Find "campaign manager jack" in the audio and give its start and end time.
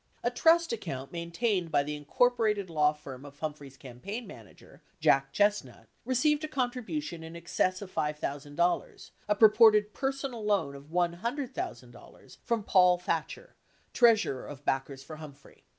3.77-5.31